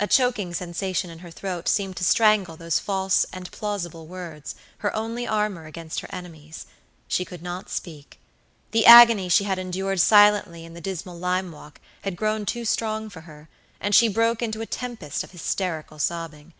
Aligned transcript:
A 0.00 0.06
choking 0.06 0.54
sensation 0.54 1.10
in 1.10 1.18
her 1.18 1.30
throat 1.30 1.68
seemed 1.68 1.98
to 1.98 2.02
strangle 2.04 2.56
those 2.56 2.78
false 2.78 3.26
and 3.30 3.50
plausible 3.52 4.06
words, 4.06 4.54
her 4.78 4.96
only 4.96 5.26
armor 5.26 5.66
against 5.66 6.00
her 6.00 6.08
enemies. 6.10 6.64
She 7.08 7.26
could 7.26 7.42
not 7.42 7.68
speak. 7.68 8.18
The 8.70 8.86
agony 8.86 9.28
she 9.28 9.44
had 9.44 9.58
endured 9.58 10.00
silently 10.00 10.64
in 10.64 10.72
the 10.72 10.80
dismal 10.80 11.18
lime 11.18 11.52
walk 11.52 11.78
had 12.00 12.16
grown 12.16 12.46
too 12.46 12.64
strong 12.64 13.10
for 13.10 13.20
her, 13.28 13.50
and 13.78 13.94
she 13.94 14.08
broke 14.08 14.40
into 14.40 14.62
a 14.62 14.66
tempest 14.66 15.22
of 15.22 15.32
hysterical 15.32 15.98
sobbing. 15.98 16.54